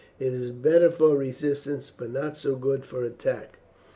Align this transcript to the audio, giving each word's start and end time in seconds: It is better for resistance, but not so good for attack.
It 0.17 0.33
is 0.33 0.49
better 0.49 0.89
for 0.89 1.15
resistance, 1.15 1.91
but 1.95 2.09
not 2.09 2.35
so 2.35 2.55
good 2.55 2.85
for 2.85 3.03
attack. 3.03 3.59